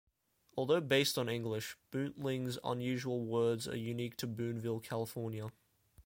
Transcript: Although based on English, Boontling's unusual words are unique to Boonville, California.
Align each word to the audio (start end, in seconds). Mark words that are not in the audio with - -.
Although 0.57 0.81
based 0.81 1.19
on 1.19 1.29
English, 1.29 1.77
Boontling's 1.91 2.57
unusual 2.63 3.23
words 3.23 3.67
are 3.67 3.77
unique 3.77 4.17
to 4.17 4.25
Boonville, 4.25 4.79
California. 4.79 5.51